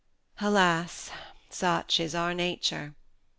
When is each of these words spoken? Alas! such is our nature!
Alas! 0.39 1.11
such 1.51 1.99
is 1.99 2.15
our 2.15 2.33
nature! 2.33 2.95